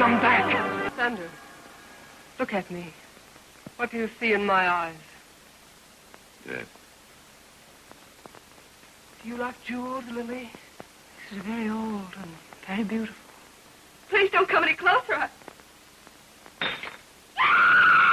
[0.00, 0.92] come back.
[0.96, 1.28] Sandor,
[2.38, 2.86] look at me.
[3.76, 4.94] What do you see in my eyes?
[6.48, 6.66] Death.
[9.22, 10.48] Do you like jewels, Lily?
[11.28, 12.30] This is very old and
[12.66, 13.14] very beautiful.
[14.08, 15.28] Please don't come any closer.
[17.38, 18.06] I...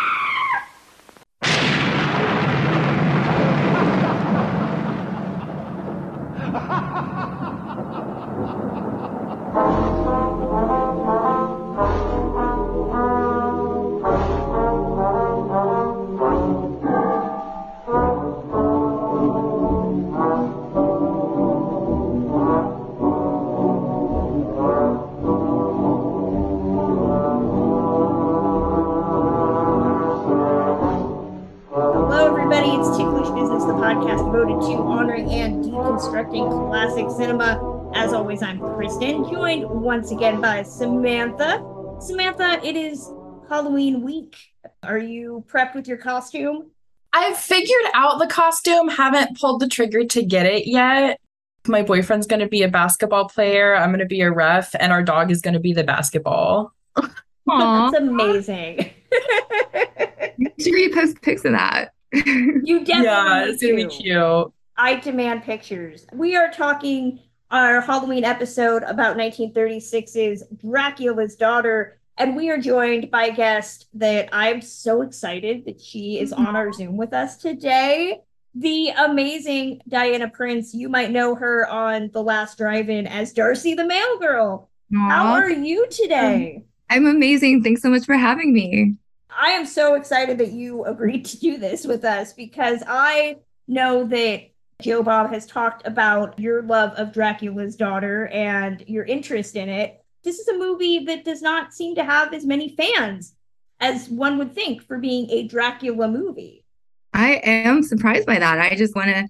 [36.97, 37.92] classic cinema.
[37.94, 41.64] As always, I'm Kristen, joined once again by Samantha.
[42.00, 43.11] Samantha, it is
[43.47, 44.35] Halloween week.
[44.81, 46.72] Are you prepped with your costume?
[47.13, 51.19] I've figured out the costume, haven't pulled the trigger to get it yet.
[51.67, 54.91] My boyfriend's going to be a basketball player, I'm going to be a ref, and
[54.91, 56.73] our dog is going to be the basketball.
[56.95, 58.89] That's amazing.
[60.39, 61.89] make sure you post pics of that.
[62.11, 64.52] you definitely yeah, it's going to be cute.
[64.80, 66.06] I demand pictures.
[66.14, 73.25] We are talking our Halloween episode about 1936's Dracula's Daughter, and we are joined by
[73.25, 78.22] a guest that I'm so excited that she is on our Zoom with us today.
[78.53, 80.75] The amazing Diana Prince.
[80.75, 84.69] You might know her on The Last Drive-In as Darcy the Mail Girl.
[84.94, 86.66] How are you today?
[86.88, 87.64] I'm amazing.
[87.64, 88.94] Thanks so much for having me.
[89.30, 94.06] I am so excited that you agreed to do this with us because I know
[94.06, 94.41] that
[94.80, 100.03] Joe Bob has talked about your love of Dracula's daughter and your interest in it.
[100.23, 103.34] This is a movie that does not seem to have as many fans
[103.80, 106.63] as one would think for being a Dracula movie.
[107.12, 108.59] I am surprised by that.
[108.59, 109.28] I just want to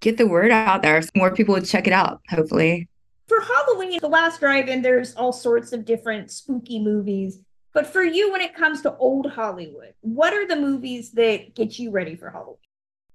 [0.00, 2.88] get the word out there so more people would check it out, hopefully.
[3.28, 7.38] For Halloween, the last drive in, there's all sorts of different spooky movies.
[7.72, 11.78] But for you, when it comes to old Hollywood, what are the movies that get
[11.78, 12.56] you ready for Halloween?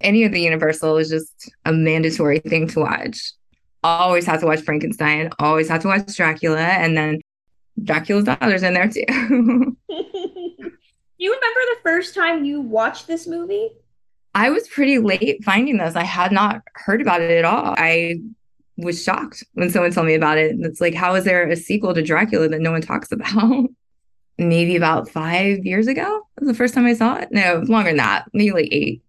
[0.01, 3.31] Any of the Universal is just a mandatory thing to watch.
[3.83, 7.21] Always have to watch Frankenstein, always have to watch Dracula, and then
[7.83, 9.05] Dracula's daughter's in there too.
[9.07, 9.75] Do
[11.17, 13.69] you remember the first time you watched this movie?
[14.33, 15.95] I was pretty late finding this.
[15.95, 17.73] I had not heard about it at all.
[17.77, 18.15] I
[18.77, 20.51] was shocked when someone told me about it.
[20.51, 23.69] And it's like, how is there a sequel to Dracula that no one talks about?
[24.37, 27.29] Maybe about five years ago was the first time I saw it.
[27.31, 28.25] No, longer than that.
[28.33, 29.01] Maybe like eight.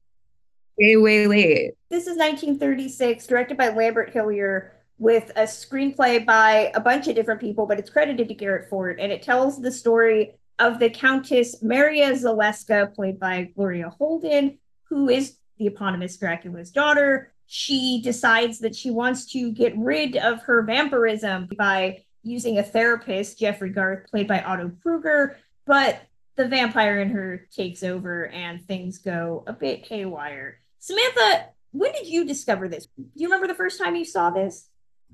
[0.79, 1.73] Way, way late.
[1.89, 7.41] This is 1936, directed by Lambert Hillyer, with a screenplay by a bunch of different
[7.41, 11.63] people, but it's credited to Garrett Fort, and it tells the story of the Countess
[11.63, 17.33] Maria Zaleska, played by Gloria Holden, who is the eponymous Dracula's daughter.
[17.47, 23.39] She decides that she wants to get rid of her vampirism by using a therapist,
[23.39, 26.03] Jeffrey Garth, played by Otto Kruger, but
[26.37, 30.61] the vampire in her takes over and things go a bit haywire.
[30.87, 32.87] Samantha, when did you discover this?
[32.97, 34.69] Do you remember the first time you saw this?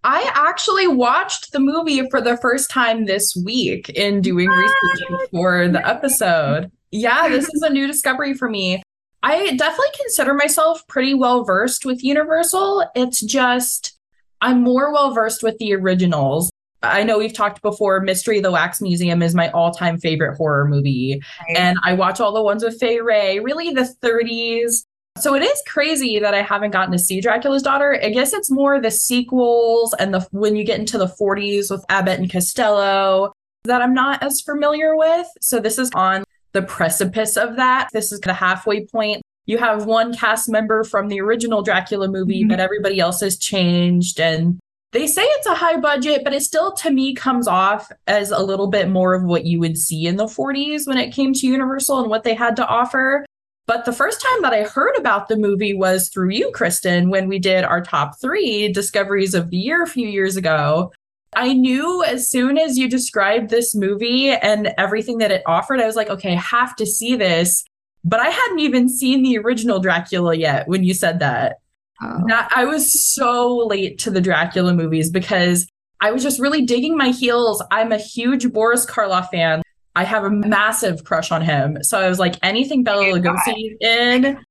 [0.04, 5.28] I actually watched the movie for the first time this week in doing ah, research
[5.30, 6.70] for the episode.
[6.90, 8.82] Yeah, this is a new discovery for me.
[9.22, 12.84] I definitely consider myself pretty well versed with Universal.
[12.94, 13.98] It's just
[14.42, 16.52] I'm more well versed with the originals.
[16.82, 18.00] I know we've talked before.
[18.00, 21.22] Mystery of the Wax Museum is my all-time favorite horror movie,
[21.56, 24.84] and I watch all the ones with Fay Wray, really the 30s.
[25.18, 27.98] So it is crazy that I haven't gotten to see Dracula's Daughter.
[28.02, 31.84] I guess it's more the sequels and the when you get into the 40s with
[31.88, 33.32] Abbott and Costello
[33.64, 35.26] that I'm not as familiar with.
[35.40, 37.88] So this is on the precipice of that.
[37.92, 39.22] This is the halfway point.
[39.46, 42.48] You have one cast member from the original Dracula movie, Mhm.
[42.48, 44.58] but everybody else has changed and
[44.92, 48.42] they say it's a high budget, but it still to me comes off as a
[48.42, 51.46] little bit more of what you would see in the 40s when it came to
[51.46, 53.24] Universal and what they had to offer.
[53.66, 57.28] But the first time that I heard about the movie was through you, Kristen, when
[57.28, 60.92] we did our top three discoveries of the year a few years ago.
[61.34, 65.86] I knew as soon as you described this movie and everything that it offered, I
[65.86, 67.64] was like, okay, I have to see this.
[68.04, 71.58] But I hadn't even seen the original Dracula yet when you said that.
[72.02, 72.24] Oh.
[72.26, 75.68] That I was so late to the Dracula movies because
[76.00, 77.62] I was just really digging my heels.
[77.70, 79.62] I'm a huge Boris Karloff fan.
[79.94, 81.82] I have a massive crush on him.
[81.82, 84.42] So I was like, anything Bela Lugosi in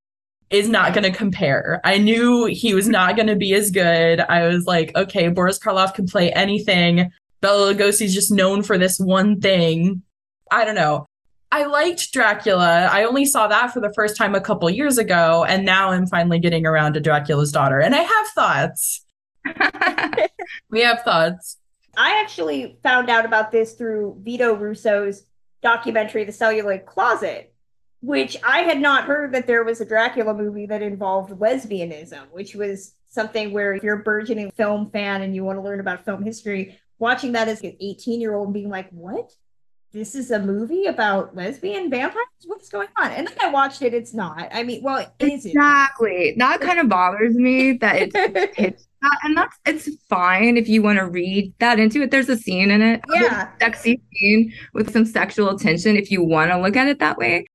[0.52, 1.82] is not going to compare.
[1.84, 4.20] I knew he was not going to be as good.
[4.20, 7.12] I was like, okay, Boris Karloff can play anything.
[7.40, 10.04] Bela Lugosi's just known for this one thing.
[10.52, 11.08] I don't know.
[11.54, 12.88] I liked Dracula.
[12.92, 16.08] I only saw that for the first time a couple years ago, and now I'm
[16.08, 17.80] finally getting around to Dracula's daughter.
[17.80, 19.06] And I have thoughts.
[20.70, 21.58] we have thoughts.
[21.98, 25.26] I actually found out about this through Vito Russo's
[25.62, 27.54] documentary, The Celluloid Closet,
[28.02, 32.56] which I had not heard that there was a Dracula movie that involved lesbianism, which
[32.56, 36.06] was something where if you're a burgeoning film fan and you want to learn about
[36.06, 39.32] film history, watching that as an 18 year old and being like, what?
[39.94, 42.26] This is a movie about lesbian vampires?
[42.46, 43.12] What's going on?
[43.12, 43.94] And then I watched it.
[43.94, 44.48] It's not.
[44.54, 45.46] I mean, well, it is.
[45.46, 46.34] Exactly.
[46.38, 50.82] That kind of bothers me that it's pitched that, and that's it's fine if you
[50.82, 52.12] want to read that into it.
[52.12, 53.50] There's a scene in it, Yeah.
[53.60, 55.96] sexy scene with some sexual tension.
[55.96, 57.46] If you want to look at it that way,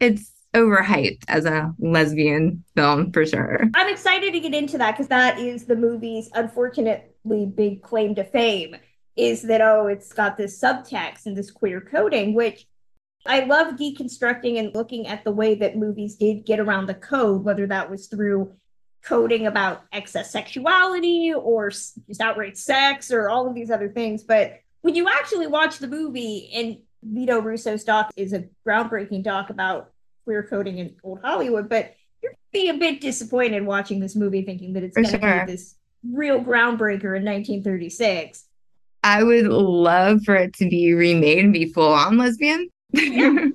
[0.00, 3.64] it's overhyped as a lesbian film for sure.
[3.74, 8.24] I'm excited to get into that because that is the movie's unfortunately big claim to
[8.24, 8.76] fame
[9.16, 12.66] is that oh it's got this subtext and this queer coding which
[13.26, 17.42] I love deconstructing and looking at the way that movies did get around the code
[17.44, 18.52] whether that was through
[19.04, 24.22] coding about excess sexuality or s- just outright sex or all of these other things
[24.22, 29.50] but when you actually watch the movie and Vito Russo's doc is a groundbreaking doc
[29.50, 29.90] about
[30.24, 34.72] queer coding in old Hollywood but you're be a bit disappointed watching this movie thinking
[34.72, 35.44] that it's going to sure.
[35.46, 35.74] be this
[36.10, 38.44] real groundbreaker in 1936
[39.02, 42.68] I would love for it to be remade and be full on lesbian.
[42.92, 43.48] yeah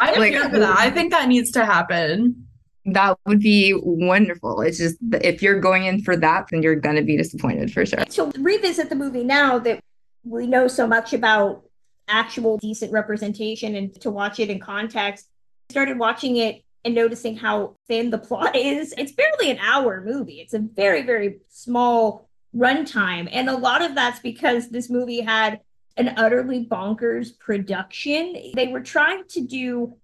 [0.00, 0.76] I'm Like- here for that.
[0.78, 2.46] I think that needs to happen.
[2.86, 4.60] That would be wonderful.
[4.62, 8.04] It's just if you're going in for that, then you're gonna be disappointed for sure.
[8.04, 9.80] to revisit the movie now that
[10.24, 11.64] we know so much about
[12.08, 15.28] actual decent representation and to watch it in context
[15.70, 20.40] started watching it and noticing how thin the plot is it's barely an hour movie
[20.40, 25.60] it's a very very small runtime and a lot of that's because this movie had
[25.96, 29.94] an utterly bonkers production they were trying to do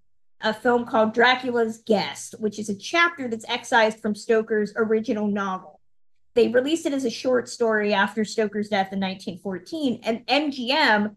[0.41, 5.77] a film called Dracula's Guest, which is a chapter that's excised from Stoker's original novel
[6.37, 10.01] they released it as a short story after Stoker's death in 1914.
[10.03, 11.15] And MGM,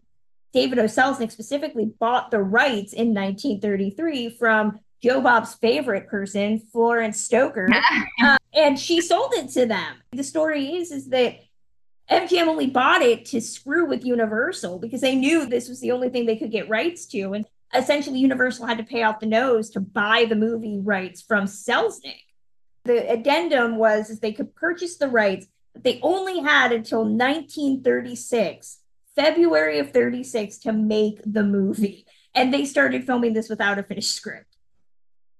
[0.51, 0.85] David O.
[0.85, 7.69] Selznick specifically, bought the rights in 1933 from Joe Bob's favorite person, Florence Stoker,
[8.23, 9.97] uh, and she sold it to them.
[10.11, 11.37] The story is is that
[12.09, 16.09] MGM only bought it to screw with Universal because they knew this was the only
[16.09, 19.69] thing they could get rights to, and essentially Universal had to pay out the nose
[19.71, 22.23] to buy the movie rights from Selznick.
[22.83, 28.79] The addendum was is they could purchase the rights but they only had until 1936
[29.15, 32.05] february of 36 to make the movie.
[32.33, 34.55] And they started filming this without a finished script.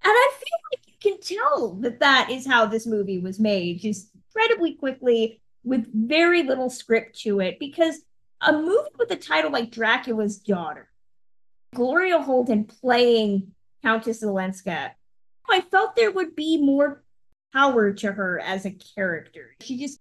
[0.04, 3.80] And i feel like you can tell that that is how this movie was made
[3.80, 8.02] just incredibly quickly with very little script to it because
[8.42, 10.90] a movie with a title like dracula's daughter
[11.74, 13.52] gloria holden playing
[13.84, 14.92] countess zelenska
[15.50, 17.04] i felt there would be more
[17.54, 19.56] power to her as a character.
[19.62, 20.00] She just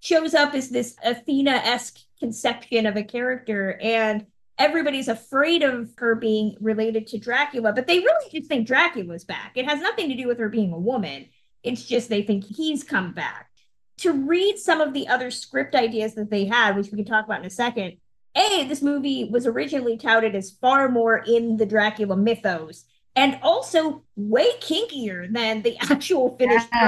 [0.00, 4.26] shows up as this Athena esque conception of a character, and
[4.58, 9.52] everybody's afraid of her being related to Dracula, but they really just think Dracula's back.
[9.54, 11.26] It has nothing to do with her being a woman,
[11.62, 13.50] it's just they think he's come back.
[13.98, 17.24] To read some of the other script ideas that they had, which we can talk
[17.24, 17.96] about in a second,
[18.38, 22.84] A, this movie was originally touted as far more in the Dracula mythos
[23.16, 26.82] and also way kinkier than the actual finished Yeah.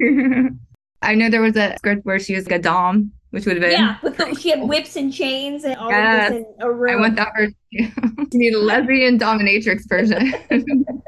[0.00, 0.54] product.
[1.02, 3.70] I know there was a script where she was a dom, which would have been.
[3.72, 6.28] Yeah, with the, she had whips and chains and all Yes.
[6.30, 6.96] of this in a room.
[6.96, 7.54] I want that version.
[7.70, 10.32] you need a lesbian dominatrix version.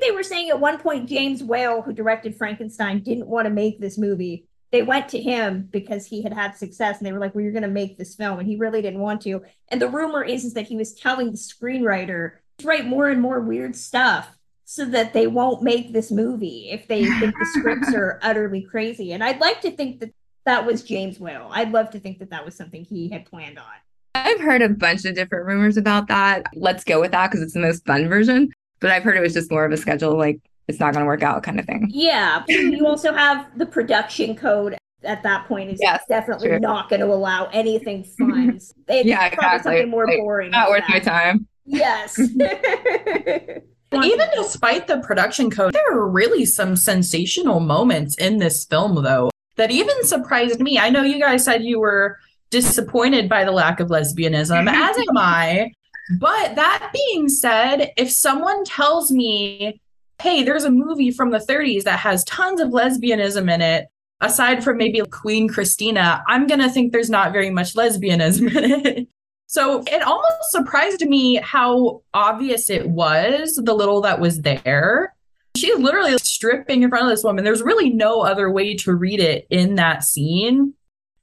[0.00, 3.80] They were saying at one point James Whale, who directed Frankenstein, didn't want to make
[3.80, 4.46] this movie.
[4.74, 7.52] They went to him because he had had success, and they were like, "Well, you're
[7.52, 9.40] going to make this film," and he really didn't want to.
[9.68, 13.22] And the rumor is is that he was telling the screenwriter to write more and
[13.22, 17.94] more weird stuff so that they won't make this movie if they think the scripts
[17.94, 19.12] are utterly crazy.
[19.12, 20.12] And I'd like to think that
[20.44, 21.50] that was James Whale.
[21.52, 23.76] I'd love to think that that was something he had planned on.
[24.16, 26.46] I've heard a bunch of different rumors about that.
[26.56, 28.50] Let's go with that because it's the most fun version.
[28.80, 31.06] But I've heard it was just more of a schedule, like it's not going to
[31.06, 31.86] work out kind of thing.
[31.90, 36.60] Yeah, you also have the production code at that point is Yes, definitely true.
[36.60, 38.58] not going to allow anything fun.
[38.88, 39.62] It's Yeah, probably exactly.
[39.72, 40.50] something more Like, boring.
[40.50, 41.46] Not than worth my time.
[41.66, 42.18] Yes.
[43.92, 49.30] Even despite the production code, there are really some sensational moments in this film, though,
[49.56, 50.78] that even surprised me.
[50.80, 52.18] I know you guys said you were
[52.50, 55.70] disappointed by the lack of lesbianism, as am I.
[56.18, 59.80] But that being said, if someone tells me,
[60.20, 63.86] hey, there's a movie from the 30s that has tons of lesbianism in it,
[64.20, 68.86] aside from maybe Queen Christina, I'm going to think there's not very much lesbianism in
[68.86, 69.08] it.
[69.46, 75.14] So it almost surprised me how obvious it was, the little that was there.
[75.54, 77.44] She's literally stripping in front of this woman.
[77.44, 80.74] There's really no other way to read it in that scene.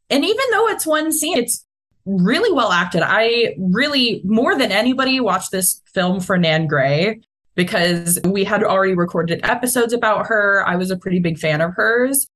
[0.10, 1.66] And even though it's one scene, it's
[2.06, 3.02] really well acted.
[3.04, 7.20] I really, more than anybody, watched this film for Nan Gray
[7.62, 10.64] because we had already recorded episodes about her.
[10.68, 12.28] I was a pretty big fan of hers.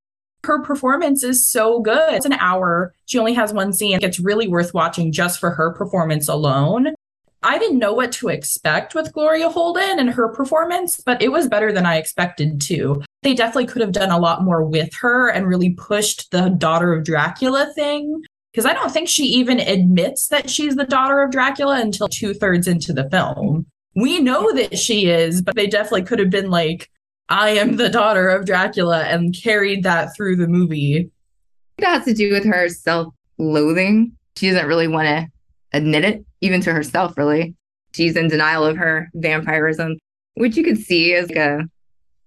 [0.43, 2.13] Her performance is so good.
[2.13, 2.93] It's an hour.
[3.07, 3.97] She only has one scene.
[4.03, 6.93] It's really worth watching just for her performance alone.
[7.41, 11.47] I didn't know what to expect with Gloria Holden and her performance, but it was
[11.47, 13.01] better than I expected too.
[13.23, 16.93] They definitely could have done a lot more with her and really pushed the daughter
[16.93, 21.31] of Dracula thing because I don't think she even admits that she's the daughter of
[21.31, 23.65] Dracula until two thirds into the film.
[23.95, 26.89] We know that she is, but they definitely could have been like,
[27.29, 31.09] I am the daughter of Dracula and carried that through the movie.
[31.77, 34.11] It has to do with her self loathing.
[34.37, 35.27] She doesn't really want to
[35.73, 37.55] admit it, even to herself, really.
[37.93, 39.97] She's in denial of her vampirism,
[40.35, 41.69] which you could see as like a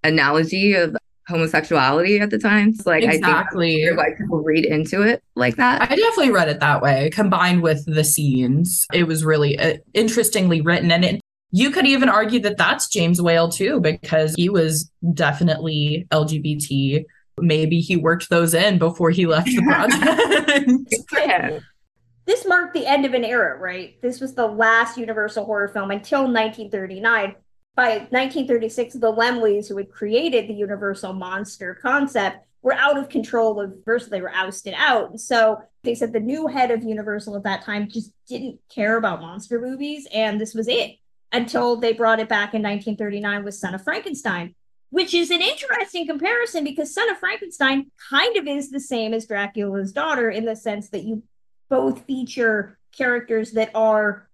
[0.04, 0.96] analogy of
[1.28, 2.72] homosexuality at the time.
[2.72, 3.84] So like exactly.
[3.84, 5.82] I think why people read into it like that.
[5.82, 8.86] I definitely read it that way, combined with the scenes.
[8.92, 13.22] It was really uh, interestingly written, and it, you could even argue that that's James
[13.22, 17.04] Whale too, because he was definitely LGBT.
[17.40, 21.64] Maybe he worked those in before he left the project.
[22.26, 24.00] this marked the end of an era, right?
[24.02, 27.34] This was the last Universal horror film until 1939
[27.78, 33.60] by 1936, the Laemmles, who had created the Universal monster concept, were out of control
[33.60, 34.10] of Universal.
[34.10, 35.10] They were ousted out.
[35.10, 38.96] And so they said the new head of Universal at that time just didn't care
[38.96, 40.96] about monster movies, and this was it
[41.32, 44.54] until they brought it back in 1939 with Son of Frankenstein,
[44.90, 49.26] which is an interesting comparison because Son of Frankenstein kind of is the same as
[49.26, 51.22] Dracula's daughter in the sense that you
[51.68, 54.28] both feature characters that are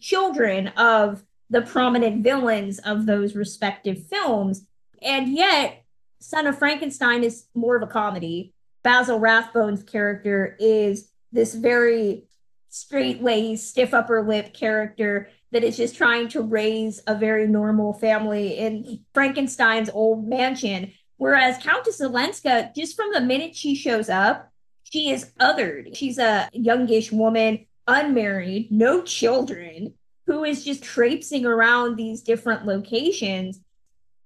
[0.00, 4.66] children of the prominent villains of those respective films.
[5.02, 5.82] And yet,
[6.20, 8.52] Son of Frankenstein is more of a comedy.
[8.82, 12.24] Basil Rathbone's character is this very
[12.68, 17.92] straight laced, stiff upper lip character that is just trying to raise a very normal
[17.92, 20.92] family in Frankenstein's old mansion.
[21.16, 24.50] Whereas Countess Olenska, just from the minute she shows up,
[24.82, 25.96] she is othered.
[25.96, 29.94] She's a youngish woman, unmarried, no children,
[30.26, 33.60] who is just traipsing around these different locations.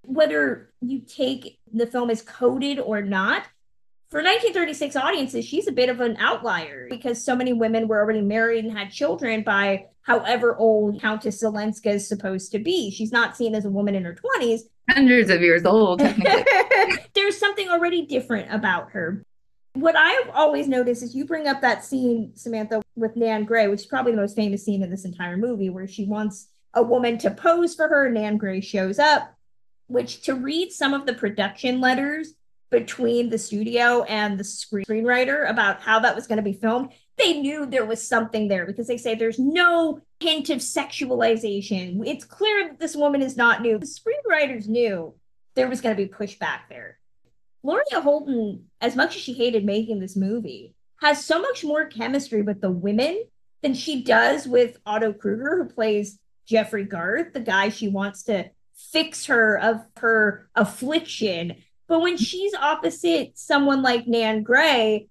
[0.01, 3.43] Whether you take the film as coded or not,
[4.09, 8.21] for 1936 audiences, she's a bit of an outlier because so many women were already
[8.21, 12.91] married and had children by however old Countess Olenska is supposed to be.
[12.91, 14.61] She's not seen as a woman in her 20s.
[14.89, 15.99] Hundreds of years old,
[17.13, 19.23] There's something already different about her
[19.73, 23.81] what I've always noticed is you bring up that scene, Samantha, with Nan Gray, which
[23.81, 27.17] is probably the most famous scene in this entire movie, where she wants a woman
[27.19, 28.09] to pose for her.
[28.09, 29.33] Nan Gray shows up,
[29.87, 32.33] which to read some of the production letters
[32.69, 37.39] between the studio and the screenwriter about how that was going to be filmed, they
[37.39, 42.01] knew there was something there because they say there's no hint of sexualization.
[42.05, 43.77] It's clear that this woman is not new.
[43.77, 45.13] The screenwriters knew
[45.55, 46.97] there was going to be pushback there.
[47.63, 52.41] Gloria Holden, as much as she hated making this movie, has so much more chemistry
[52.41, 53.23] with the women
[53.61, 58.49] than she does with Otto Kruger, who plays Jeffrey Garth, the guy she wants to
[58.75, 61.57] fix her of her affliction.
[61.87, 65.09] But when she's opposite someone like Nan Gray,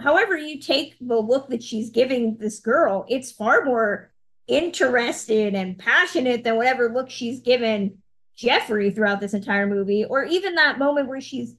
[0.00, 4.12] however you take the look that she's giving this girl, it's far more
[4.46, 7.98] interested and passionate than whatever look she's given
[8.36, 11.54] Jeffrey throughout this entire movie, or even that moment where she's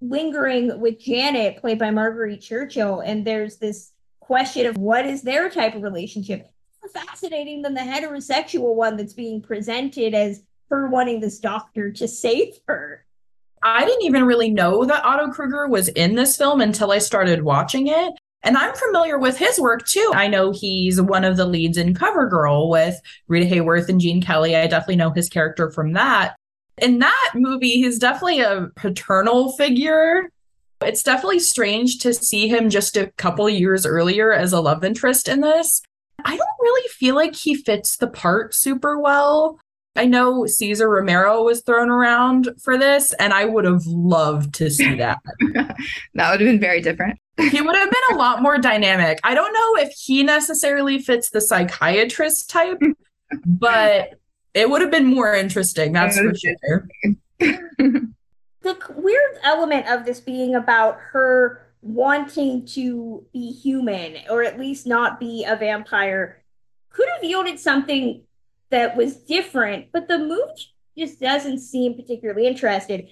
[0.00, 5.50] lingering with Janet, played by Marguerite Churchill, and there's this question of what is their
[5.50, 6.48] type of relationship.
[6.82, 12.06] More fascinating than the heterosexual one that's being presented as her wanting this doctor to
[12.06, 12.99] save her.
[13.62, 17.42] I didn't even really know that Otto Kruger was in this film until I started
[17.42, 18.12] watching it.
[18.42, 20.12] And I'm familiar with his work too.
[20.14, 22.98] I know he's one of the leads in Cover Girl with
[23.28, 24.56] Rita Hayworth and Gene Kelly.
[24.56, 26.36] I definitely know his character from that.
[26.78, 30.30] In that movie, he's definitely a paternal figure.
[30.80, 35.28] It's definitely strange to see him just a couple years earlier as a love interest
[35.28, 35.82] in this.
[36.24, 39.60] I don't really feel like he fits the part super well.
[39.96, 44.70] I know Cesar Romero was thrown around for this, and I would have loved to
[44.70, 45.18] see that.
[46.14, 47.18] that would have been very different
[47.48, 49.18] he would have been a lot more dynamic.
[49.24, 52.80] I don't know if he necessarily fits the psychiatrist type,
[53.46, 54.14] but
[54.54, 55.92] it would have been more interesting.
[55.92, 56.88] That's for sure.
[57.38, 64.86] the weird element of this being about her wanting to be human or at least
[64.86, 66.42] not be a vampire
[66.90, 68.22] could have yielded something
[68.70, 73.08] that was different, but the movie just doesn't seem particularly interested.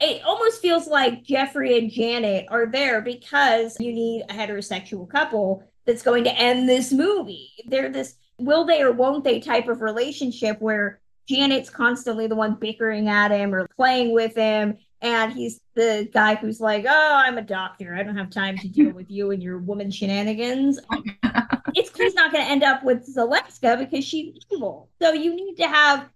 [0.00, 5.64] It almost feels like Jeffrey and Janet are there because you need a heterosexual couple
[5.86, 7.50] that's going to end this movie.
[7.66, 12.54] They're this will they or won't they type of relationship where Janet's constantly the one
[12.54, 14.78] bickering at him or playing with him.
[15.02, 17.94] And he's the guy who's like, Oh, I'm a doctor.
[17.94, 20.78] I don't have time to deal with you and your woman shenanigans.
[21.74, 24.90] it's he's not going to end up with Zaleska because she's evil.
[25.00, 26.08] So you need to have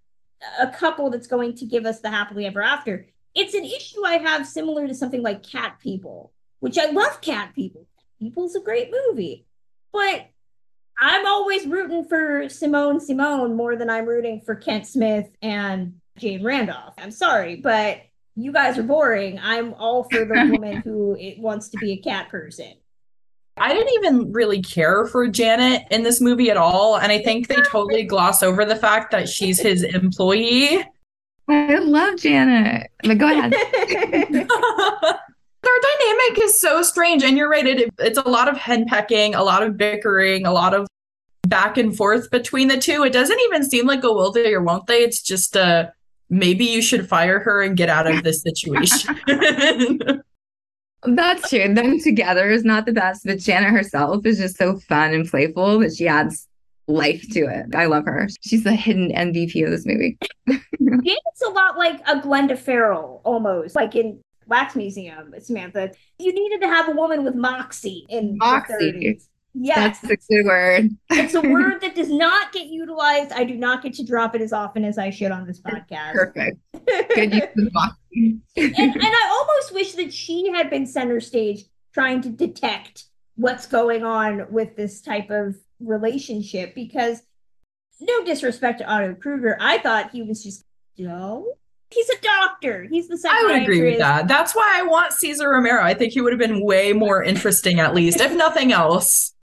[0.59, 3.07] a couple that's going to give us the happily ever after.
[3.33, 7.53] It's an issue I have similar to something like Cat People, which I love Cat
[7.55, 7.87] People.
[8.19, 9.45] People's a great movie.
[9.91, 10.29] But
[10.97, 16.43] I'm always rooting for Simone Simone more than I'm rooting for Kent Smith and Jane
[16.43, 16.93] Randolph.
[16.97, 18.01] I'm sorry, but
[18.35, 19.39] you guys are boring.
[19.39, 22.73] I'm all for the woman who wants to be a cat person.
[23.57, 26.97] I didn't even really care for Janet in this movie at all.
[26.97, 30.83] And I think they totally gloss over the fact that she's his employee.
[31.47, 32.91] I love Janet.
[33.03, 33.51] But go ahead.
[35.65, 37.23] Their dynamic is so strange.
[37.23, 40.73] And you're right, it, it's a lot of henpecking, a lot of bickering, a lot
[40.73, 40.85] of
[41.47, 43.03] back and forth between the two.
[43.03, 45.03] It doesn't even seem like a will they or won't they.
[45.03, 45.93] It's just a
[46.29, 49.19] maybe you should fire her and get out of this situation.
[51.03, 51.73] That's true.
[51.73, 55.79] Them together is not the best, but Janet herself is just so fun and playful
[55.79, 56.47] that she adds
[56.87, 57.75] life to it.
[57.75, 58.27] I love her.
[58.41, 60.17] She's the hidden MVP of this movie.
[60.47, 65.91] Janet's a lot like a Glenda Farrell almost, like in Wax Museum, Samantha.
[66.19, 69.19] You needed to have a woman with moxie in moxie.
[69.55, 69.65] The 30s.
[69.65, 69.99] Yes.
[70.01, 70.89] That's a good word.
[71.11, 73.31] it's a word that does not get utilized.
[73.31, 76.13] I do not get to drop it as often as I should on this podcast.
[76.13, 76.57] Perfect.
[77.15, 82.21] Good use of and, and I almost wish that she had been center stage trying
[82.21, 87.21] to detect what's going on with this type of relationship because
[87.99, 90.63] no disrespect to Otto Kruger, I thought he was just
[90.97, 91.53] no.
[91.91, 92.87] He's a doctor.
[92.89, 94.27] He's the I would agree with that.
[94.27, 95.83] That's why I want Cesar Romero.
[95.83, 99.34] I think he would have been way more interesting, at least, if nothing else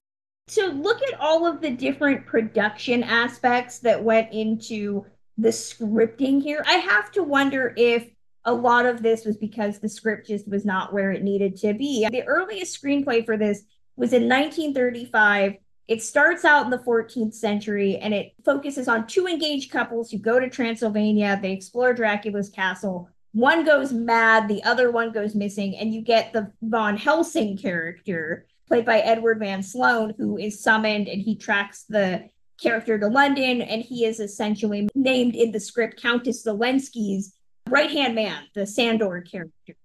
[0.47, 5.05] to look at all of the different production aspects that went into
[5.37, 8.09] the scripting here, I have to wonder if
[8.45, 11.73] a lot of this was because the script just was not where it needed to
[11.73, 12.07] be.
[12.09, 13.63] The earliest screenplay for this
[13.95, 15.55] was in 1935.
[15.87, 20.17] It starts out in the 14th century and it focuses on two engaged couples who
[20.17, 21.39] go to Transylvania.
[21.41, 23.09] They explore Dracula's castle.
[23.31, 28.45] One goes mad, the other one goes missing, and you get the Von Helsing character
[28.67, 32.29] played by Edward Van Sloan, who is summoned and he tracks the
[32.61, 37.35] character to London, and he is essentially named in the script Countess Zelensky's
[37.69, 39.75] right hand man, the Sandor character.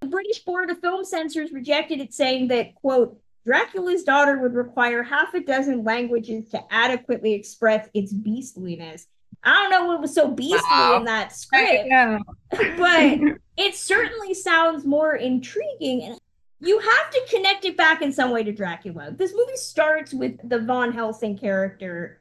[0.00, 5.02] The British Board of Film Censors rejected it, saying that, quote, Dracula's daughter would require
[5.02, 9.06] half a dozen languages to adequately express its beastliness.
[9.42, 10.98] I don't know what was so beastly wow.
[10.98, 11.88] in that script,
[12.50, 13.18] but
[13.56, 16.02] it certainly sounds more intriguing.
[16.02, 16.18] And
[16.60, 19.12] you have to connect it back in some way to Dracula.
[19.12, 22.20] This movie starts with the Von Helsing character.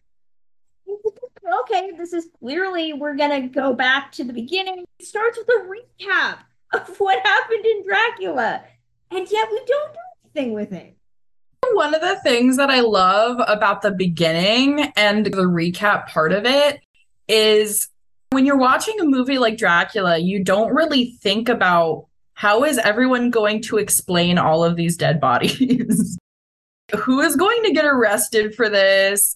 [1.61, 4.85] Okay, this is clearly we're gonna go back to the beginning.
[4.99, 6.39] It starts with a recap
[6.73, 8.63] of what happened in Dracula,
[9.11, 10.95] and yet we don't do anything with it.
[11.73, 16.45] One of the things that I love about the beginning and the recap part of
[16.45, 16.79] it
[17.27, 17.89] is
[18.31, 22.08] when you're watching a movie like Dracula, you don't really think about
[22.39, 26.17] how is everyone going to explain all of these dead bodies?
[26.95, 29.35] Who is going to get arrested for this?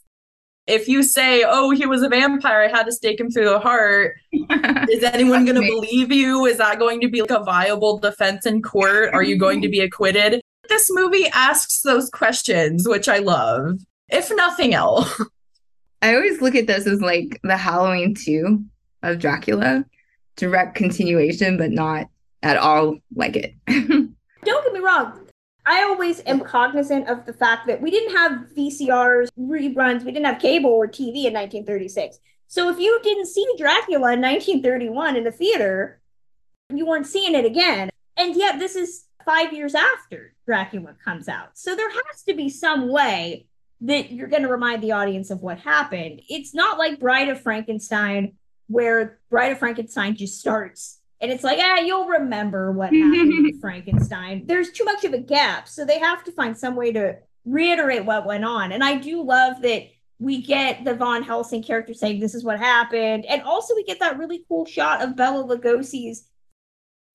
[0.67, 3.59] If you say, oh, he was a vampire, I had to stake him through the
[3.59, 6.45] heart, is anyone going to believe you?
[6.45, 9.13] Is that going to be like a viable defense in court?
[9.13, 10.39] Are you going to be acquitted?
[10.69, 15.21] This movie asks those questions, which I love, if nothing else.
[16.01, 18.63] I always look at this as like the Halloween 2
[19.01, 19.83] of Dracula,
[20.37, 22.07] direct continuation, but not
[22.43, 23.55] at all like it.
[23.67, 24.13] Don't
[24.45, 25.27] get me wrong.
[25.65, 30.25] I always am cognizant of the fact that we didn't have VCRs, reruns, we didn't
[30.25, 32.19] have cable or TV in 1936.
[32.47, 36.01] So if you didn't see Dracula in 1931 in the theater,
[36.69, 37.89] you weren't seeing it again.
[38.17, 41.57] And yet this is five years after Dracula comes out.
[41.57, 43.45] So there has to be some way
[43.81, 46.21] that you're going to remind the audience of what happened.
[46.29, 48.33] It's not like Bride of Frankenstein,
[48.67, 53.61] where Bride of Frankenstein just starts and it's like, ah, you'll remember what happened with
[53.61, 54.43] Frankenstein.
[54.45, 55.69] There's too much of a gap.
[55.69, 58.73] So they have to find some way to reiterate what went on.
[58.73, 59.87] And I do love that
[60.19, 63.25] we get the Von Helsing character saying this is what happened.
[63.25, 66.27] And also we get that really cool shot of Bela Lugosi's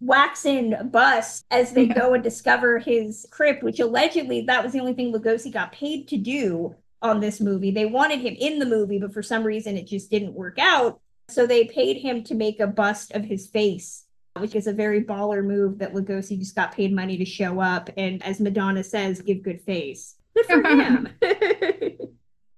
[0.01, 4.95] waxen bust as they go and discover his crypt, which allegedly that was the only
[4.95, 7.73] thing Lugosi got paid to do on this movie.
[7.73, 11.01] They wanted him in the movie, but for some reason it just didn't work out.
[11.29, 14.05] So they paid him to make a bust of his face,
[14.39, 17.91] which is a very baller move that Lugosi just got paid money to show up
[17.97, 20.17] and, as Madonna says, give good face.
[20.35, 21.09] Good for him.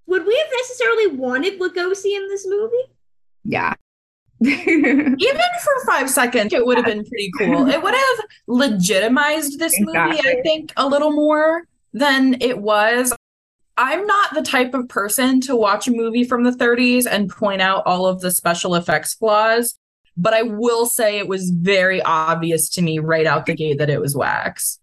[0.06, 2.76] Would we have necessarily wanted Lugosi in this movie?
[3.44, 3.74] Yeah.
[4.42, 7.68] Even for five seconds, it would have been pretty cool.
[7.68, 13.12] It would have legitimized this movie, I think, a little more than it was.
[13.76, 17.62] I'm not the type of person to watch a movie from the 30s and point
[17.62, 19.78] out all of the special effects flaws,
[20.16, 23.90] but I will say it was very obvious to me right out the gate that
[23.90, 24.78] it was wax.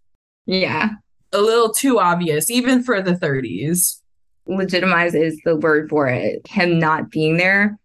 [0.45, 0.89] yeah.
[1.33, 3.99] A little too obvious, even for the 30s.
[4.47, 6.47] Legitimize is the word for it.
[6.47, 7.77] Him not being there,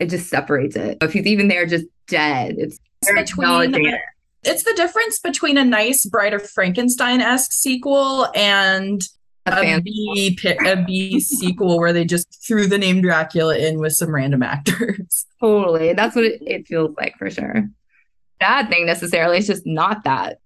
[0.00, 0.98] it just separates it.
[1.00, 4.00] If he's even there, just dead, it's very Between- it.
[4.42, 9.00] It's the difference between a nice of Frankenstein esque sequel and
[9.46, 9.82] A a fan.
[9.82, 14.14] B pi- a B sequel where they just threw the name Dracula in with some
[14.14, 15.26] random actors.
[15.40, 15.92] Totally.
[15.94, 17.68] That's what it, it feels like for sure.
[18.38, 19.38] Bad thing necessarily.
[19.38, 20.38] It's just not that.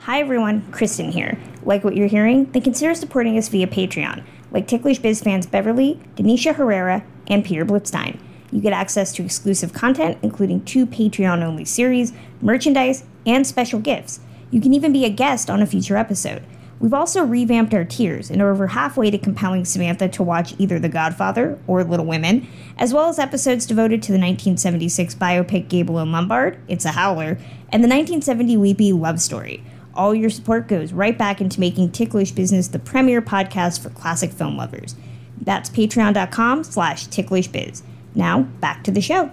[0.00, 1.36] Hi everyone, Kristen here.
[1.64, 2.44] Like what you're hearing?
[2.52, 7.64] Then consider supporting us via Patreon, like Ticklish Biz fans Beverly, Denisha Herrera, and Peter
[7.66, 8.18] Blitzstein.
[8.50, 14.20] You get access to exclusive content, including two Patreon only series, merchandise, and special gifts.
[14.50, 16.42] You can even be a guest on a future episode.
[16.80, 20.78] We've also revamped our tiers and are over halfway to compelling Samantha to watch either
[20.78, 25.98] The Godfather or Little Women, as well as episodes devoted to the 1976 biopic Gable
[25.98, 27.38] and Lombard, It's a Howler,
[27.70, 29.62] and the 1970 Weepy Love Story.
[29.94, 34.30] All your support goes right back into making Ticklish Business the premier podcast for classic
[34.30, 34.94] film lovers.
[35.40, 37.82] That's patreon.com slash ticklishbiz.
[38.14, 39.32] Now, back to the show.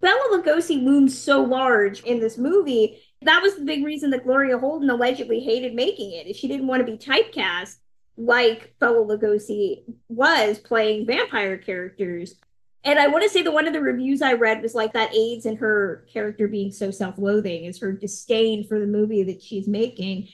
[0.00, 2.98] Bela Lugosi looms so large in this movie.
[3.24, 6.26] That was the big reason that Gloria Holden allegedly hated making it.
[6.26, 7.76] Is she didn't want to be typecast
[8.16, 12.36] like Bela Lugosi was playing vampire characters.
[12.84, 15.14] And I want to say that one of the reviews I read was like that
[15.14, 19.66] aids in her character being so self-loathing is her disdain for the movie that she's
[19.66, 20.28] making.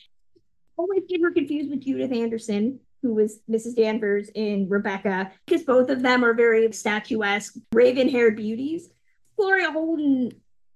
[0.77, 3.77] Always get her confused with Judith Anderson, who was Mrs.
[3.77, 8.91] Danvers in Rebecca, because both of them are very statuesque, raven-haired beauties.
[9.37, 10.33] Gloria Holden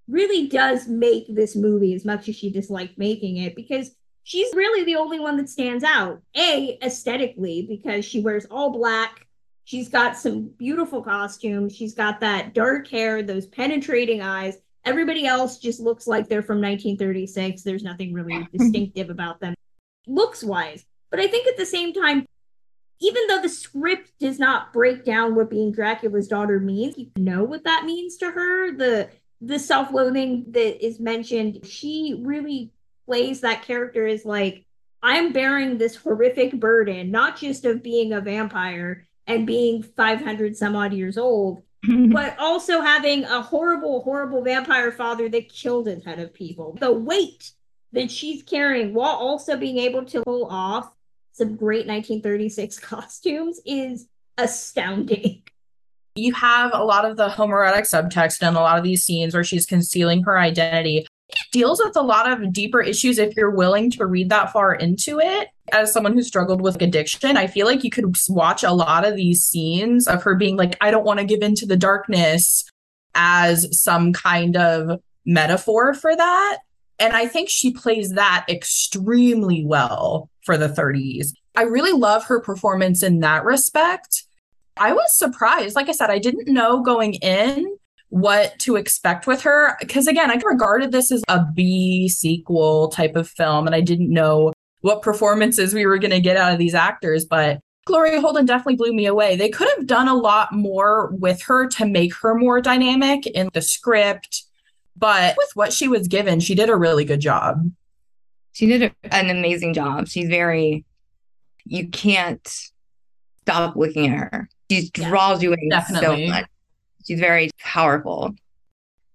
[0.08, 3.90] really does make this movie as much as she disliked making it because
[4.22, 6.20] she's really the only one that stands out.
[6.36, 9.26] A, aesthetically, because she wears all black.
[9.64, 11.74] She's got some beautiful costumes.
[11.74, 14.58] She's got that dark hair, those penetrating eyes.
[14.84, 17.62] Everybody else just looks like they're from 1936.
[17.62, 19.54] There's nothing really distinctive about them,
[20.06, 20.84] looks wise.
[21.10, 22.26] But I think at the same time,
[23.00, 27.44] even though the script does not break down what being Dracula's daughter means, you know
[27.44, 28.76] what that means to her.
[28.76, 29.10] The
[29.46, 32.72] the self-loathing that is mentioned, she really
[33.06, 34.64] plays that character as like,
[35.02, 40.76] I'm bearing this horrific burden, not just of being a vampire and being 500 some
[40.76, 46.20] odd years old, but also having a horrible, horrible vampire father that killed a ton
[46.20, 46.76] of people.
[46.80, 47.52] The weight
[47.92, 50.90] that she's carrying while also being able to pull off
[51.32, 54.06] some great 1936 costumes is
[54.38, 55.42] astounding.
[56.16, 59.42] You have a lot of the homoerotic subtext in a lot of these scenes where
[59.42, 61.06] she's concealing her identity.
[61.28, 64.74] It deals with a lot of deeper issues if you're willing to read that far
[64.74, 65.48] into it.
[65.72, 69.16] As someone who struggled with addiction, I feel like you could watch a lot of
[69.16, 72.64] these scenes of her being like, I don't want to give into the darkness
[73.16, 76.58] as some kind of metaphor for that.
[77.00, 81.32] And I think she plays that extremely well for the 30s.
[81.56, 84.24] I really love her performance in that respect.
[84.76, 85.76] I was surprised.
[85.76, 87.76] Like I said, I didn't know going in
[88.08, 89.76] what to expect with her.
[89.80, 94.12] Because again, I regarded this as a B sequel type of film, and I didn't
[94.12, 97.24] know what performances we were going to get out of these actors.
[97.24, 99.36] But Gloria Holden definitely blew me away.
[99.36, 103.48] They could have done a lot more with her to make her more dynamic in
[103.52, 104.44] the script.
[104.96, 107.70] But with what she was given, she did a really good job.
[108.52, 110.06] She did an amazing job.
[110.06, 110.84] She's very,
[111.64, 112.48] you can't
[113.46, 114.48] stop looking at her.
[114.70, 116.26] She Yeah, draws you in definitely.
[116.28, 116.46] so much.
[117.06, 118.34] She's very powerful.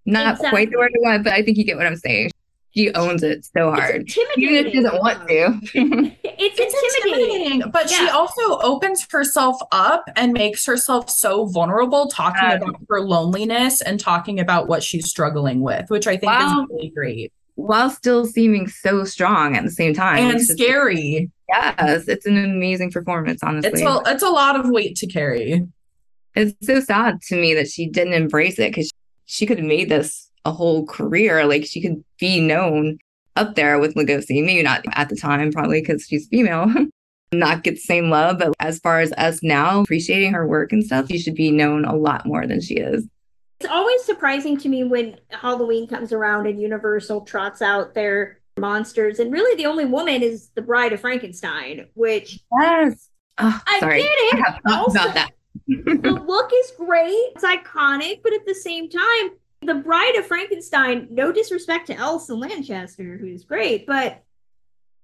[0.05, 2.31] Not quite the word I want, but I think you get what I'm saying.
[2.75, 4.03] She owns it so hard.
[4.07, 5.59] It's Even if she doesn't want to.
[6.41, 7.33] It's, It's intimidating.
[7.35, 12.53] intimidating, but she also opens herself up and makes herself so vulnerable, talking Yeah.
[12.55, 16.61] about her loneliness and talking about what she's struggling with, which I think Wow.
[16.63, 20.19] is really great While still seeming so strong at the same time.
[20.25, 21.29] and It's just- scary.
[21.49, 23.71] Yes, it's an amazing performance, honestly.
[23.71, 25.67] It's a it's a lot of weight to carry.
[26.35, 28.91] it's so sad to me that she didn't embrace it because
[29.25, 31.45] she could have made this a whole career.
[31.45, 32.99] Like she could be known
[33.35, 34.43] up there with Lugosi.
[34.45, 36.71] Maybe not at the time, probably because she's female.
[37.31, 40.83] not get the same love, but as far as us now appreciating her work and
[40.83, 43.07] stuff, she should be known a lot more than she is.
[43.59, 49.19] It's always surprising to me when Halloween comes around and Universal trots out their monsters,
[49.19, 54.01] and really the only woman is the Bride of Frankenstein, which yes, oh, I sorry,
[54.01, 54.45] get it.
[54.67, 55.31] I Also- about that.
[55.67, 61.07] the look is great, it's iconic, but at the same time, the Bride of Frankenstein,
[61.11, 64.23] no disrespect to Elsa Lanchester, who's great, but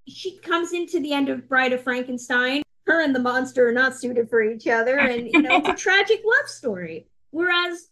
[0.08, 2.62] she comes into the end of Bride of Frankenstein.
[2.86, 5.74] Her and the monster are not suited for each other, and you know, it's a
[5.84, 7.08] tragic love story.
[7.32, 7.88] Whereas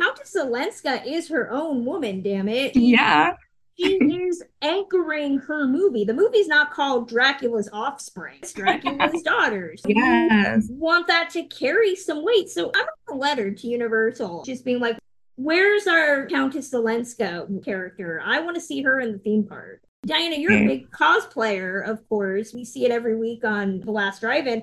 [0.00, 2.76] Countess Zelenska is her own woman, damn it.
[2.76, 3.32] yeah,
[3.78, 6.04] She is anchoring her movie.
[6.04, 9.82] The movie's not called Dracula's Offspring, it's Dracula's Daughters.
[9.86, 12.48] yes, want that to carry some weight.
[12.50, 14.98] So I'm a letter to Universal, just being like,
[15.36, 18.20] where's our Countess Zelenska character?
[18.24, 19.80] I want to see her in the theme park.
[20.06, 22.52] Diana, you're a big cosplayer, of course.
[22.54, 24.62] We see it every week on The Last Drive-In.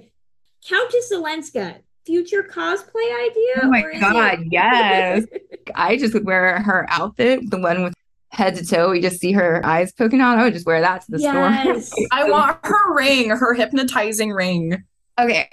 [0.67, 1.75] Countess Zelenska,
[2.05, 3.59] future cosplay idea?
[3.63, 5.25] Oh my God, it- yes.
[5.75, 7.93] I just would wear her outfit, the one with
[8.35, 8.91] head to toe.
[8.91, 10.37] We just see her eyes poking out.
[10.37, 11.87] I would just wear that to the yes.
[11.87, 12.05] store.
[12.11, 14.83] I want her ring, her hypnotizing ring.
[15.19, 15.49] Okay.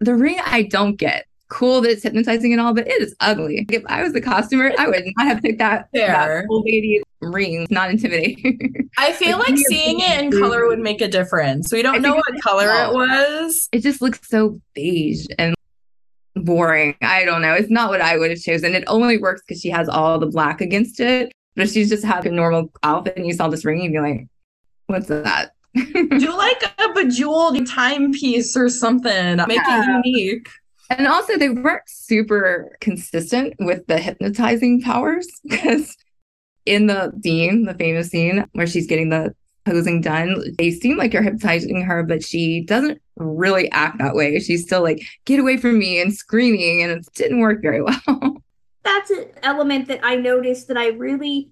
[0.00, 1.26] The ring I don't get.
[1.48, 3.66] Cool that it's hypnotizing and all, but it is ugly.
[3.70, 6.06] If I was the costumer, I would not have picked that, Fair.
[6.06, 7.66] that old lady ring.
[7.70, 8.88] Not intimidating.
[8.96, 11.72] I feel Like, seeing it in color would make a difference.
[11.72, 13.68] We don't think know what color it was.
[13.72, 15.56] it just looks so beige and
[16.36, 16.94] boring.
[17.02, 17.54] I don't know.
[17.54, 18.76] It's not what I would have chosen.
[18.76, 21.32] It only works because she has all the black against it.
[21.56, 23.98] But if she's just had a normal outfit and you saw this ring, you'd be
[24.00, 24.26] like,
[24.86, 25.52] what's that?
[25.74, 29.36] Do like a bejeweled timepiece or something.
[29.36, 29.82] Make Yeah.
[30.00, 30.48] it unique.
[30.90, 35.96] And also, they weren't super consistent with the hypnotizing powers because
[36.66, 39.32] in the scene, the famous scene where she's getting the
[39.64, 44.40] posing done, they seem like you're hypnotizing her, but she doesn't really act that way.
[44.40, 48.42] She's still like, get away from me and screaming, and it didn't work very well.
[48.82, 51.50] That's an element that I noticed that I really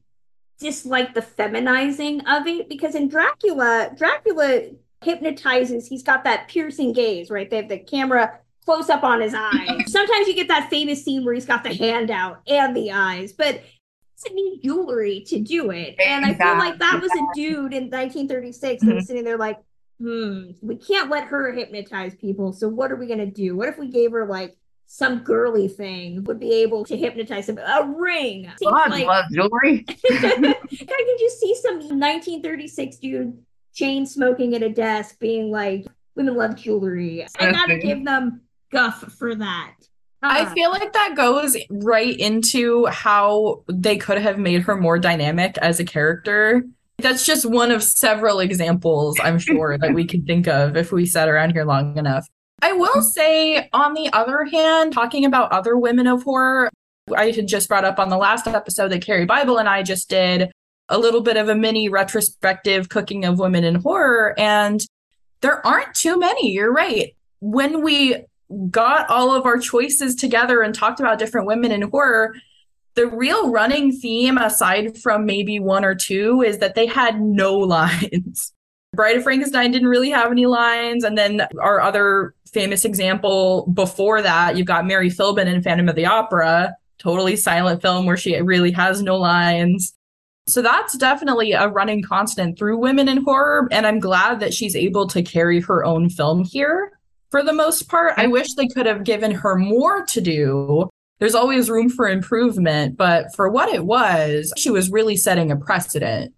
[0.59, 4.71] dislike the feminizing of it because in Dracula, Dracula
[5.03, 7.49] hypnotizes, he's got that piercing gaze, right?
[7.49, 9.69] They have the camera close up on his eyes.
[9.87, 13.33] Sometimes you get that famous scene where he's got the hand out and the eyes,
[13.33, 13.63] but
[14.23, 15.95] doesn't need jewelry to do it.
[16.05, 19.59] And I feel like that was a dude in 1936 that was sitting there like,
[20.01, 22.53] hmm, we can't let her hypnotize people.
[22.53, 23.57] So what are we gonna do?
[23.57, 24.57] What if we gave her like
[24.91, 27.59] some girly thing would be able to hypnotize them?
[27.59, 28.51] A ring.
[28.59, 29.85] Seems God like love jewelry.
[29.89, 33.39] I could just see some 1936 dude
[33.75, 37.27] chain smoking at a desk being like, women love jewelry.
[37.39, 38.41] I gotta give them
[38.73, 39.75] guff for that.
[40.23, 44.99] I Uh, feel like that goes right into how they could have made her more
[44.99, 46.65] dynamic as a character.
[47.01, 51.07] That's just one of several examples, I'm sure, that we could think of if we
[51.07, 52.27] sat around here long enough.
[52.61, 56.71] I will say, on the other hand, talking about other women of horror,
[57.17, 60.11] I had just brought up on the last episode that Carrie Bible and I just
[60.11, 60.51] did
[60.89, 64.85] a little bit of a mini retrospective cooking of women in horror, and
[65.41, 66.53] there aren't too many.
[66.53, 67.15] You're right.
[67.41, 68.25] When we
[68.71, 72.35] got all of our choices together and talked about different women in horror,
[72.95, 77.57] the real running theme, aside from maybe one or two, is that they had no
[77.59, 78.53] lines.
[78.95, 81.05] Bride of Frankenstein didn't really have any lines.
[81.05, 85.95] And then our other famous example before that, you've got Mary Philbin in Phantom of
[85.95, 89.95] the Opera, totally silent film where she really has no lines.
[90.49, 93.69] So that's definitely a running constant through women in horror.
[93.71, 96.99] And I'm glad that she's able to carry her own film here
[97.31, 98.15] for the most part.
[98.17, 100.89] I wish they could have given her more to do.
[101.19, 105.57] There's always room for improvement, but for what it was, she was really setting a
[105.57, 106.33] precedent.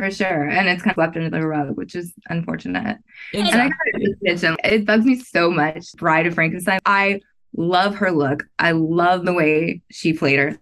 [0.00, 0.48] For sure.
[0.48, 2.96] And it's kind of swept under the rug, which is unfortunate.
[3.34, 5.92] And I gotta mention, it bugs me so much.
[5.98, 6.78] Bride of Frankenstein.
[6.86, 7.20] I
[7.54, 8.44] love her look.
[8.58, 10.58] I love the way she played her.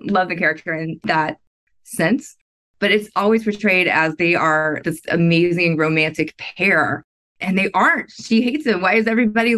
[0.00, 1.38] Love the character in that
[1.84, 2.36] sense.
[2.78, 7.04] But it's always portrayed as they are this amazing romantic pair.
[7.40, 8.10] And they aren't.
[8.10, 8.80] She hates him.
[8.80, 9.56] Why is everybody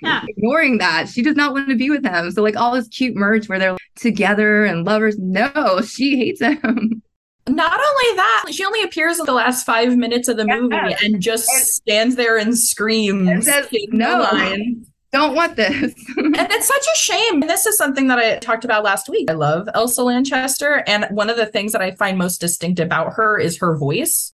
[0.00, 0.22] Yeah.
[0.28, 1.08] ignoring that?
[1.08, 2.30] She does not want to be with him.
[2.30, 5.18] So, like, all this cute merch where they're together and lovers.
[5.18, 7.02] No, she hates him.
[7.48, 11.20] Not only that, she only appears in the last five minutes of the movie and
[11.20, 13.28] just And- stands there and screams.
[13.28, 14.86] And says, "No." line.
[15.12, 15.94] Don't want this.
[16.16, 17.42] And it's such a shame.
[17.42, 19.30] And this is something that I talked about last week.
[19.30, 20.82] I love Elsa Lanchester.
[20.88, 24.32] And one of the things that I find most distinct about her is her voice.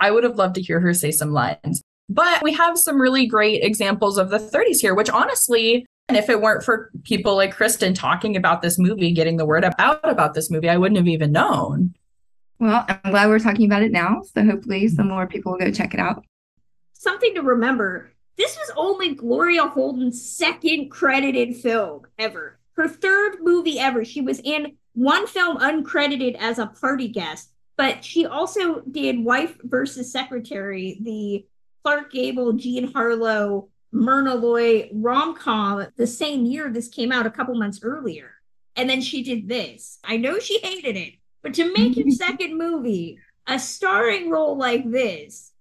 [0.00, 1.82] I would have loved to hear her say some lines.
[2.08, 6.30] But we have some really great examples of the 30s here, which honestly, And if
[6.30, 10.32] it weren't for people like Kristen talking about this movie, getting the word out about
[10.34, 11.94] this movie, I wouldn't have even known.
[12.62, 14.22] Well, I'm glad we're talking about it now.
[14.22, 14.94] So hopefully mm-hmm.
[14.94, 16.24] some more people will go check it out.
[16.92, 22.60] Something to remember this was only Gloria Holden's second credited film ever.
[22.76, 24.04] Her third movie ever.
[24.04, 29.56] She was in one film uncredited as a party guest, but she also did Wife
[29.64, 31.44] versus Secretary, the
[31.82, 37.30] Clark Gable, Jean Harlow, Myrna Loy rom com the same year this came out a
[37.30, 38.34] couple months earlier.
[38.76, 39.98] And then she did this.
[40.04, 44.90] I know she hated it, but to make your second movie a starring role like
[44.90, 45.52] this,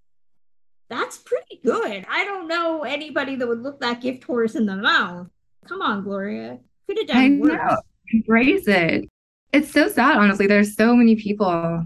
[0.90, 2.06] that's pretty good.
[2.10, 5.28] I don't know anybody that would look that gift horse in the mouth.
[5.66, 6.60] Come on, Gloria.
[6.88, 7.52] Could have done I worse.
[7.54, 7.78] know.
[8.14, 9.10] Embrace it.
[9.54, 10.48] It's so sad, honestly.
[10.48, 11.86] There's so many people,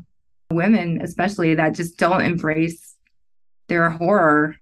[0.51, 2.95] women especially, that just don't embrace
[3.67, 4.55] their horror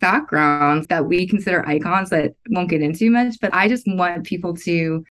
[0.00, 3.36] backgrounds that we consider icons that won't get into much.
[3.40, 5.04] But I just want people to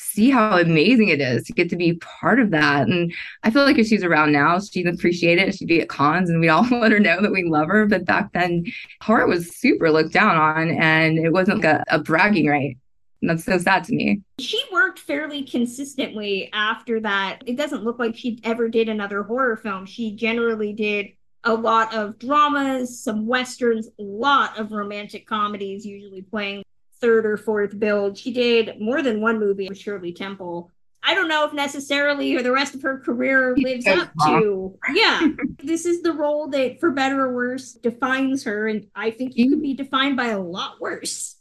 [0.00, 2.88] see how amazing it is to get to be part of that.
[2.88, 5.54] And I feel like if she's around now, she'd appreciate it.
[5.54, 7.86] She'd be at cons and we'd all let her know that we love her.
[7.86, 8.64] But back then,
[9.02, 12.76] horror was super looked down on and it wasn't like a, a bragging right.
[13.20, 14.22] And that's so sad to me.
[14.38, 17.42] She worked fairly consistently after that.
[17.44, 19.84] It doesn't look like she ever did another horror film.
[19.84, 21.08] She generally did
[21.44, 26.62] a lot of dramas, some westerns, a lot of romantic comedies, usually playing
[27.00, 28.18] third or fourth build.
[28.18, 30.70] She did more than one movie with Shirley Temple.
[31.02, 34.76] I don't know if necessarily or the rest of her career lives up to.
[34.92, 35.28] Yeah,
[35.62, 38.68] this is the role that, for better or worse, defines her.
[38.68, 41.36] And I think you could be defined by a lot worse.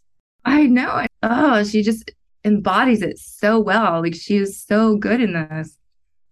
[0.46, 1.06] I know.
[1.24, 2.10] Oh, she just
[2.46, 4.02] embodies it so well.
[4.02, 5.78] Like she is so good in this.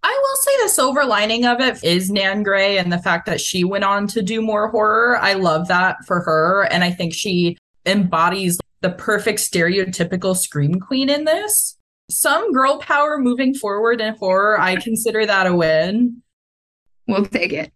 [0.03, 3.41] I will say the silver lining of it is Nan Gray and the fact that
[3.41, 5.17] she went on to do more horror.
[5.17, 6.63] I love that for her.
[6.71, 11.77] And I think she embodies the perfect stereotypical scream queen in this.
[12.09, 16.21] Some girl power moving forward in horror, I consider that a win.
[17.07, 17.71] We'll take it.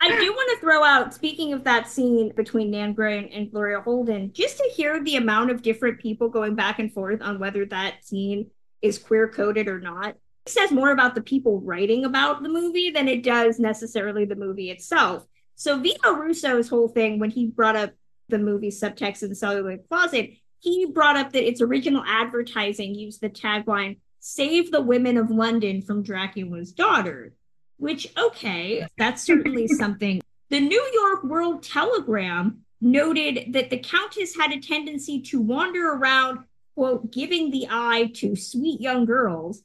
[0.00, 3.50] I do want to throw out, speaking of that scene between Nan Gray and, and
[3.50, 7.38] Gloria Holden, just to hear the amount of different people going back and forth on
[7.38, 8.50] whether that scene
[8.82, 10.16] is queer coded or not
[10.48, 14.70] says more about the people writing about the movie than it does necessarily the movie
[14.70, 15.24] itself.
[15.56, 17.92] So Vito Russo's whole thing when he brought up
[18.28, 23.20] the movie subtext in the celluloid closet, he brought up that its original advertising used
[23.20, 27.34] the tagline "Save the women of London from Dracula's daughter,"
[27.78, 30.22] which okay, that's certainly something.
[30.48, 36.40] The New York World Telegram noted that the Countess had a tendency to wander around,
[36.74, 39.62] quote, giving the eye to sweet young girls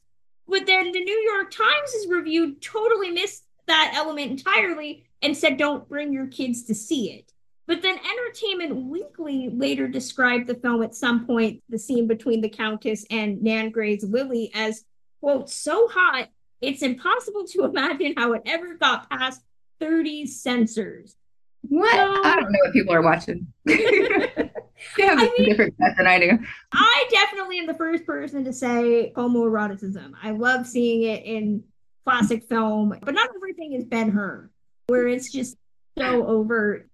[0.52, 5.88] but then the New York Times' review totally missed that element entirely and said, don't
[5.88, 7.32] bring your kids to see it.
[7.66, 12.48] But then Entertainment Weekly later described the film at some point, the scene between the
[12.48, 14.84] Countess and Nan Gray's Lily, as,
[15.20, 16.28] quote, so hot,
[16.60, 19.42] it's impossible to imagine how it ever got past
[19.80, 21.16] 30 censors.
[21.62, 21.92] What?
[21.94, 23.46] So- I don't know what people are watching.
[23.64, 26.38] they have I a mean- different set than I do.
[26.72, 30.12] I definitely am the first person to say homoeroticism.
[30.20, 31.62] I love seeing it in
[32.04, 34.50] classic film, but not everything is Ben Hur,
[34.88, 35.56] where it's just
[35.96, 36.88] so overt.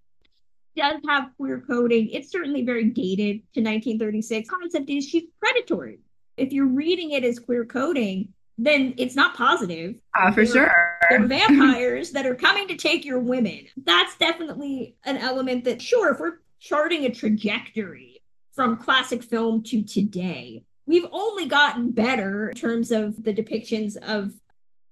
[0.78, 2.08] Does have queer coding.
[2.10, 4.48] It's certainly very dated to 1936.
[4.48, 5.98] Concept is she's predatory.
[6.36, 9.96] If you're reading it as queer coding, then it's not positive.
[10.16, 10.98] Uh, for They're- sure.
[11.10, 13.66] They're vampires that are coming to take your women.
[13.84, 19.82] That's definitely an element that, sure, if we're charting a trajectory from classic film to
[19.82, 24.32] today, we've only gotten better in terms of the depictions of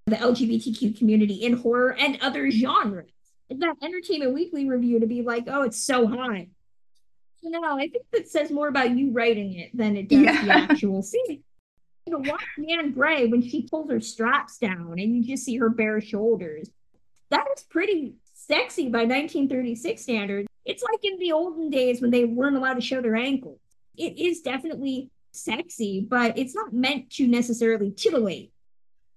[0.07, 3.11] the LGBTQ community in horror and other genres.
[3.51, 6.47] That Entertainment Weekly review to be like, oh, it's so hot.
[7.43, 11.03] No, I think that says more about you writing it than it does the actual
[11.03, 11.45] scene
[12.07, 15.57] you know, watch Nan Gray when she pulls her straps down and you just see
[15.57, 16.71] her bare shoulders.
[17.31, 20.49] That is pretty sexy by 1936 standards.
[20.65, 23.59] It's like in the olden days when they weren't allowed to show their ankles.
[23.97, 28.53] It is definitely sexy, but it's not meant to necessarily titillate.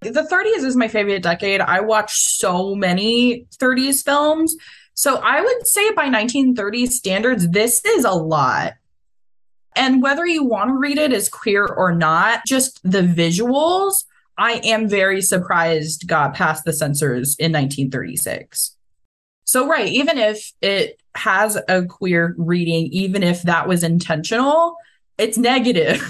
[0.02, 1.62] The 30s is my favorite decade.
[1.62, 4.56] I watch so many 30s films.
[4.94, 8.74] So I would say by 1930s standards, this is a lot.
[9.76, 14.06] And whether you want to read it as queer or not, just the visuals,
[14.38, 18.76] I am very surprised got past the censors in 1936.
[19.46, 24.76] So, right, even if it has a queer reading, even if that was intentional,
[25.18, 26.02] it's negative,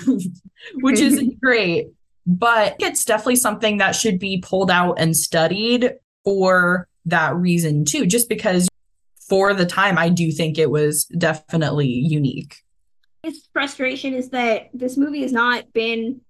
[0.81, 1.87] which isn't great.
[2.31, 8.05] But it's definitely something that should be pulled out and studied for that reason, too,
[8.05, 8.69] just because
[9.27, 12.57] for the time, I do think it was definitely unique.
[13.23, 16.21] His frustration is that this movie has not been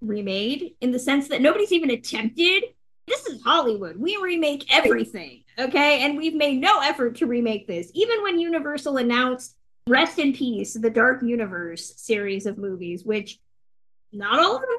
[0.00, 2.64] remade in the sense that nobody's even attempted.
[3.06, 3.98] This is Hollywood.
[3.98, 6.02] We remake everything, okay?
[6.02, 7.90] And we've made no effort to remake this.
[7.92, 9.54] Even when Universal announced
[9.86, 13.38] Rest in Peace, the Dark Universe series of movies, which
[14.12, 14.70] not all of them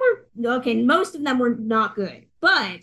[0.44, 2.26] okay, most of them were not good.
[2.42, 2.82] But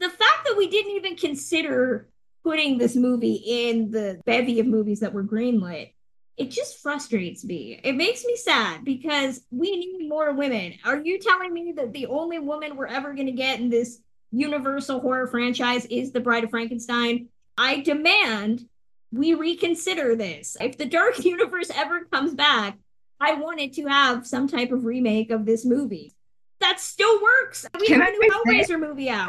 [0.00, 2.08] the fact that we didn't even consider
[2.42, 5.90] putting this movie in the bevy of movies that were greenlit
[6.36, 7.78] it just frustrates me.
[7.82, 10.74] It makes me sad because we need more women.
[10.84, 14.00] Are you telling me that the only woman we're ever going to get in this
[14.30, 17.28] universal horror franchise is the Bride of Frankenstein?
[17.58, 18.66] I demand
[19.12, 20.56] we reconsider this.
[20.58, 22.78] If the Dark Universe ever comes back,
[23.20, 26.14] I want it to have some type of remake of this movie.
[26.62, 27.66] That still works.
[27.78, 29.28] We Can have a I new say- Hellraiser movie out.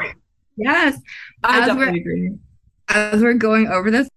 [0.55, 0.99] Yes.
[1.43, 2.31] I As definitely we're- agree.
[2.89, 4.07] As we're going over this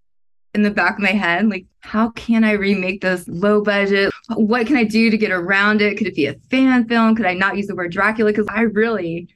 [0.55, 4.13] in the back of my head, like, how can I remake this low budget?
[4.35, 5.97] What can I do to get around it?
[5.99, 7.15] Could it be a fan film?
[7.17, 8.31] Could I not use the word Dracula?
[8.33, 9.29] Because I really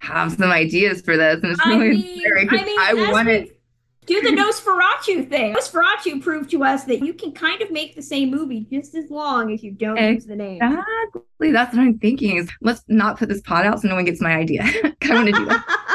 [0.00, 1.40] have some ideas for this.
[1.42, 3.60] And it's I really mean, scary 'cause I mean, I as want we it.
[4.06, 5.54] Do the Nosferatu thing.
[5.54, 9.10] Nosferatu proved to us that you can kind of make the same movie just as
[9.10, 10.60] long as you don't use the name.
[10.60, 11.52] Exactly.
[11.52, 14.20] That's what I'm thinking is let's not put this pot out so no one gets
[14.20, 14.62] my idea.
[14.64, 15.78] I want to do that.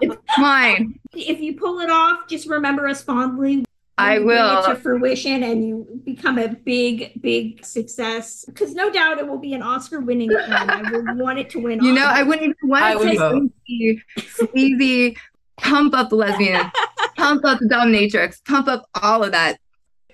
[0.00, 0.98] It's mine.
[1.12, 3.64] if you pull it off, just remember us fondly.
[3.98, 4.64] I will.
[4.64, 8.44] it to fruition and you become a big, big success.
[8.46, 10.50] Because no doubt it will be an Oscar-winning film.
[10.50, 11.82] I would want it to win.
[11.84, 13.52] You know, I wouldn't even want I it would to vote.
[13.66, 15.16] be sleazy,
[15.58, 16.70] pump up the lesbian,
[17.22, 19.58] pump up the dominatrix, pump up all of that.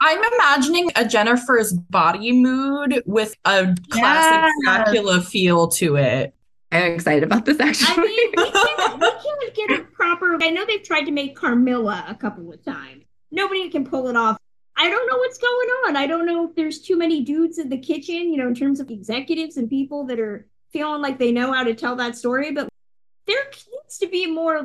[0.00, 4.52] I'm imagining a Jennifer's body mood with a classic Yes.
[4.64, 6.34] Dracula feel to it.
[6.70, 8.06] I'm excited about this I actually.
[8.06, 10.38] mean, we can't, we can't get it proper.
[10.42, 13.04] I know they've tried to make Carmilla a couple of times.
[13.30, 14.36] Nobody can pull it off.
[14.76, 15.96] I don't know what's going on.
[15.96, 18.78] I don't know if there's too many dudes in the kitchen, you know, in terms
[18.80, 22.52] of executives and people that are feeling like they know how to tell that story.
[22.52, 22.68] But
[23.26, 23.42] there
[23.72, 24.64] needs to be more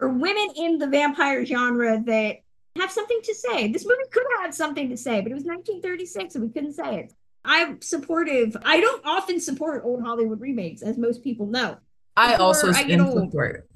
[0.00, 2.36] or women in the vampire genre that
[2.78, 3.68] have something to say.
[3.68, 6.74] This movie could have had something to say, but it was 1936 and we couldn't
[6.74, 7.12] say it.
[7.44, 8.56] I'm supportive.
[8.64, 11.76] I don't often support old Hollywood remakes, as most people know.
[12.16, 13.30] I Before also I get old.
[13.30, 13.68] support.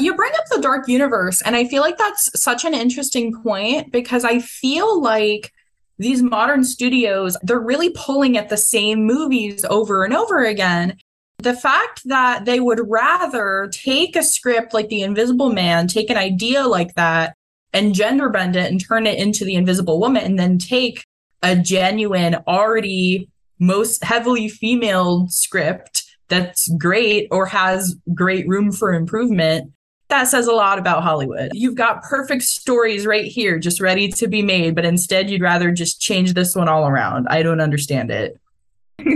[0.00, 3.92] you bring up the dark universe, and I feel like that's such an interesting point
[3.92, 5.52] because I feel like
[5.98, 10.96] these modern studios, they're really pulling at the same movies over and over again.
[11.38, 16.16] The fact that they would rather take a script like The Invisible Man, take an
[16.16, 17.34] idea like that,
[17.72, 21.04] and gender bend it and turn it into The Invisible Woman, and then take
[21.42, 23.28] a genuine, already
[23.58, 29.72] most heavily female script that's great or has great room for improvement,
[30.08, 31.50] that says a lot about Hollywood.
[31.52, 35.72] You've got perfect stories right here, just ready to be made, but instead you'd rather
[35.72, 37.26] just change this one all around.
[37.28, 38.40] I don't understand it.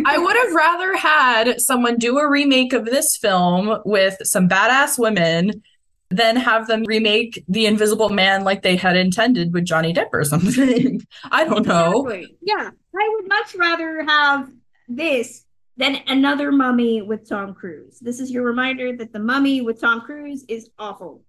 [0.07, 4.99] I would have rather had someone do a remake of this film with some badass
[4.99, 5.63] women
[6.11, 10.25] than have them remake The Invisible Man like they had intended with Johnny Depp or
[10.25, 11.07] something.
[11.31, 12.07] I don't know.
[12.07, 12.37] Exactly.
[12.43, 14.51] Yeah, I would much rather have
[14.89, 15.45] this
[15.77, 17.99] than another mummy with Tom Cruise.
[18.01, 21.23] This is your reminder that the mummy with Tom Cruise is awful.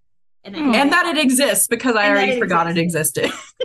[0.44, 0.74] And, I hmm.
[0.74, 3.32] And that it exists because I And already it forgot it existed.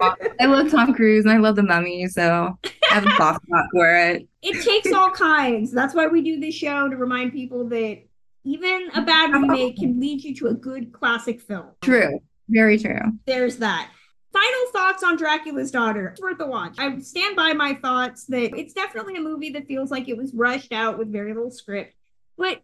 [0.40, 3.64] I love Tom Cruise and I love the mummy, so I have a soft spot
[3.72, 4.28] for it.
[4.42, 5.72] it takes all kinds.
[5.72, 8.02] That's why we do this show to remind people that
[8.44, 11.68] even a bad remake can lead you to a good classic film.
[11.80, 12.20] True.
[12.48, 13.00] Very true.
[13.26, 13.90] There's that.
[14.32, 16.08] Final thoughts on Dracula's Daughter.
[16.08, 16.74] It's worth a watch.
[16.76, 20.34] I stand by my thoughts that it's definitely a movie that feels like it was
[20.34, 21.94] rushed out with very little script.
[22.36, 22.60] But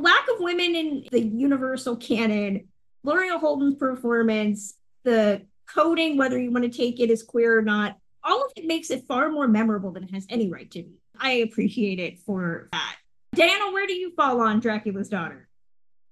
[0.00, 2.68] lack of women in the universal canon,
[3.04, 4.74] Gloria Holden's performance,
[5.04, 8.66] the coding, whether you want to take it as queer or not, all of it
[8.66, 10.98] makes it far more memorable than it has any right to be.
[11.18, 12.96] I appreciate it for that.
[13.34, 15.48] Diana, where do you fall on Dracula's Daughter?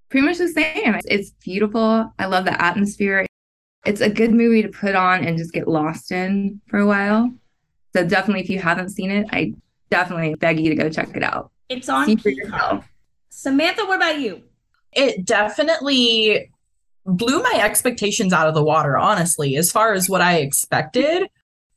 [0.09, 0.99] Pretty much the same.
[1.07, 2.13] It's beautiful.
[2.19, 3.27] I love the atmosphere.
[3.85, 7.33] It's a good movie to put on and just get lost in for a while.
[7.95, 9.55] So definitely, if you haven't seen it, I
[9.91, 11.51] definitely beg you to go check it out.
[11.69, 12.53] It's on See for Peacock.
[12.53, 12.89] yourself.
[13.31, 14.43] Samantha, what about you?
[14.93, 16.51] it definitely
[17.05, 21.29] blew my expectations out of the water, honestly, as far as what I expected.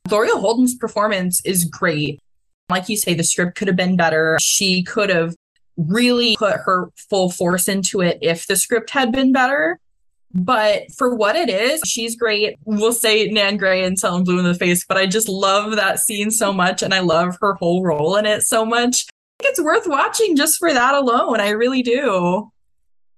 [0.08, 2.20] Gloria Holden's performance is great.
[2.68, 4.38] Like you say, the script could have been better.
[4.40, 5.34] She could have
[5.76, 9.78] really put her full force into it if the script had been better.
[10.34, 12.56] But for what it is, she's great.
[12.64, 16.00] We'll say Nan Gray and Selling Blue in the face, but I just love that
[16.00, 19.06] scene so much and I love her whole role in it so much.
[19.42, 21.40] I think it's worth watching just for that alone.
[21.40, 22.52] I really do.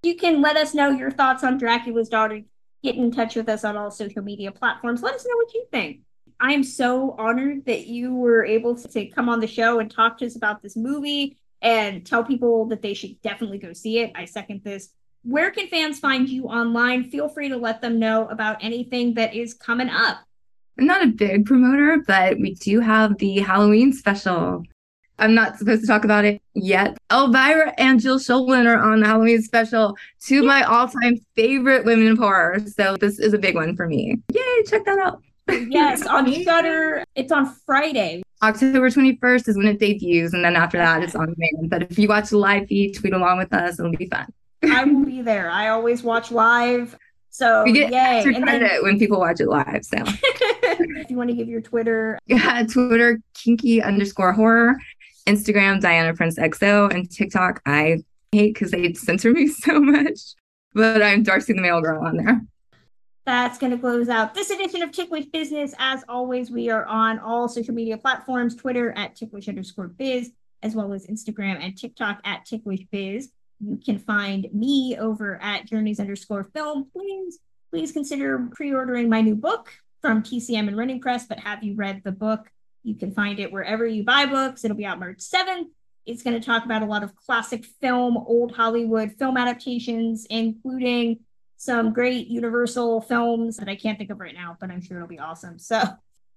[0.03, 2.41] You can let us know your thoughts on Dracula's Daughter.
[2.83, 5.03] Get in touch with us on all social media platforms.
[5.03, 6.01] Let us know what you think.
[6.41, 10.27] I'm so honored that you were able to come on the show and talk to
[10.27, 14.13] us about this movie and tell people that they should definitely go see it.
[14.15, 14.89] I second this.
[15.25, 17.05] Where can fans find you online?
[17.11, 20.21] Feel free to let them know about anything that is coming up.
[20.79, 24.65] I'm not a big promoter, but we do have the Halloween special.
[25.19, 26.97] I'm not supposed to talk about it yet.
[27.11, 31.85] Elvira and Jill Schoelen are on the Halloween special, two of my all time favorite
[31.85, 32.59] women of horror.
[32.67, 34.19] So this is a big one for me.
[34.33, 35.23] Yay, check that out.
[35.49, 37.05] Yes, on Shudder.
[37.15, 38.23] It's on Friday.
[38.43, 41.71] October 21st is when it debuts, and then after that, it's on demand.
[41.71, 44.27] But if you watch the live feed, tweet along with us, it'll be fun.
[44.63, 45.51] I will be there.
[45.51, 46.97] I always watch live.
[47.35, 48.19] So we get yay.
[48.19, 49.85] extra And credit then, when people watch it live.
[49.85, 54.77] So if you want to give your Twitter, yeah, Twitter kinky underscore horror,
[55.27, 58.03] Instagram Diana Prince XO, and TikTok I
[58.33, 60.19] hate because they censor me so much.
[60.75, 62.41] But I'm Darcy the Mail Girl on there.
[63.25, 65.75] that's going to close out this edition of Ticklish Business.
[65.79, 70.75] As always, we are on all social media platforms Twitter at ticklish underscore biz, as
[70.75, 73.31] well as Instagram and TikTok at ticklish biz.
[73.61, 76.91] You can find me over at journeys underscore film.
[76.93, 77.39] Please,
[77.71, 79.73] please consider pre ordering my new book
[80.03, 81.25] from TCM and Running Press.
[81.27, 82.51] But have you read the book?
[82.85, 84.65] You can find it wherever you buy books.
[84.65, 85.67] It'll be out March 7th.
[86.07, 91.21] It's going to talk about a lot of classic film, old Hollywood film adaptations, including
[91.57, 95.09] some great Universal films that I can't think of right now, but I'm sure it'll
[95.09, 95.59] be awesome.
[95.59, 95.83] So,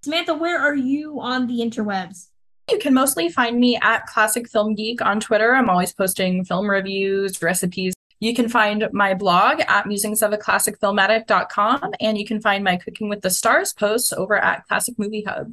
[0.03, 2.29] Samantha, where are you on the interwebs?
[2.71, 5.53] You can mostly find me at Classic Film Geek on Twitter.
[5.53, 7.93] I'm always posting film reviews, recipes.
[8.19, 13.29] You can find my blog at musingsofaclassicfilmaddict.com, and you can find my Cooking with the
[13.29, 15.51] Stars posts over at Classic Movie Hub.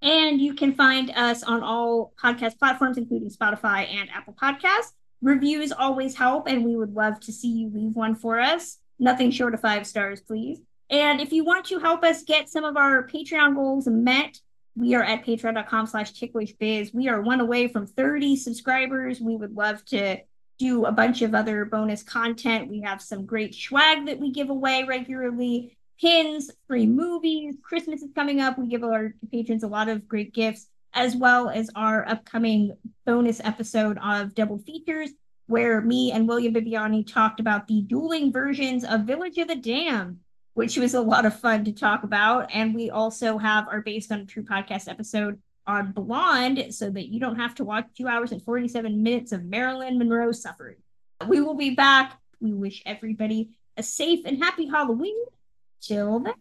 [0.00, 4.92] And you can find us on all podcast platforms, including Spotify and Apple Podcasts.
[5.20, 8.78] Reviews always help, and we would love to see you leave one for us.
[8.98, 10.60] Nothing short of five stars, please.
[10.90, 14.38] And if you want to help us get some of our Patreon goals met,
[14.76, 16.94] we are at patreon.com slash ticklishbiz.
[16.94, 19.20] We are one away from 30 subscribers.
[19.20, 20.18] We would love to
[20.58, 22.68] do a bunch of other bonus content.
[22.68, 27.56] We have some great swag that we give away regularly pins, free movies.
[27.62, 28.58] Christmas is coming up.
[28.58, 33.40] We give our patrons a lot of great gifts, as well as our upcoming bonus
[33.42, 35.10] episode of Double Features,
[35.46, 40.18] where me and William Viviani talked about the dueling versions of Village of the Damned,
[40.54, 42.50] which was a lot of fun to talk about.
[42.54, 47.20] And we also have our Based on True podcast episode on Blonde, so that you
[47.20, 50.76] don't have to watch two hours and 47 minutes of Marilyn Monroe suffering.
[51.26, 52.18] We will be back.
[52.40, 55.16] We wish everybody a safe and happy Halloween.
[55.80, 56.34] Then.